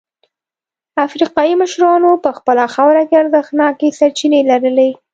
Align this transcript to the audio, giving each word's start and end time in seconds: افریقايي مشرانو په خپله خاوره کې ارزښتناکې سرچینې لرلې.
افریقايي 1.05 1.53
مشرانو 1.61 2.11
په 2.23 2.29
خپله 2.37 2.63
خاوره 2.73 3.03
کې 3.07 3.15
ارزښتناکې 3.21 3.95
سرچینې 3.99 4.41
لرلې. 4.49 4.89